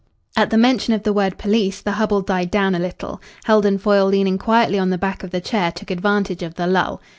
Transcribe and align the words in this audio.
At 0.35 0.49
the 0.49 0.57
mention 0.57 0.95
of 0.95 1.03
the 1.03 1.13
word 1.13 1.37
police 1.37 1.79
the 1.79 1.91
hubble 1.91 2.21
died 2.21 2.49
down 2.49 2.73
a 2.73 2.79
little. 2.79 3.21
Heldon 3.43 3.77
Foyle, 3.77 4.07
leaning 4.07 4.39
quietly 4.39 4.79
on 4.79 4.89
the 4.89 4.97
back 4.97 5.21
of 5.23 5.29
the 5.29 5.39
chair, 5.41 5.71
took 5.71 5.91
advantage 5.91 6.41
of 6.41 6.55
the 6.55 6.65
lull. 6.65 7.03